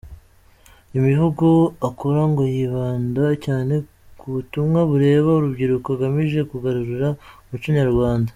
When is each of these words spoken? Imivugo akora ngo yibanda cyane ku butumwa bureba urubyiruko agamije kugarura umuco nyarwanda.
Imivugo 0.97 1.47
akora 1.87 2.21
ngo 2.29 2.43
yibanda 2.53 3.25
cyane 3.45 3.73
ku 4.19 4.25
butumwa 4.33 4.79
bureba 4.89 5.29
urubyiruko 5.33 5.87
agamije 5.95 6.39
kugarura 6.51 7.07
umuco 7.43 7.67
nyarwanda. 7.77 8.29